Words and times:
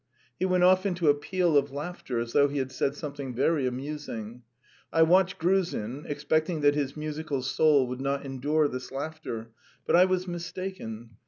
He 0.39 0.45
went 0.47 0.63
off 0.63 0.87
into 0.87 1.09
a 1.09 1.13
peal 1.13 1.55
of 1.55 1.69
laughter 1.71 2.19
as 2.19 2.33
though 2.33 2.47
he 2.47 2.57
had 2.57 2.71
said 2.71 2.95
something 2.95 3.35
very 3.35 3.67
amusing. 3.67 4.41
I 4.91 5.03
watched 5.03 5.37
Gruzin, 5.37 6.05
expecting 6.07 6.61
that 6.61 6.73
his 6.73 6.97
musical 6.97 7.43
soul 7.43 7.85
would 7.85 8.01
not 8.01 8.25
endure 8.25 8.67
this 8.67 8.91
laughter, 8.91 9.51
but 9.85 9.95
I 9.95 10.05
was 10.05 10.27
mistaken. 10.27 11.17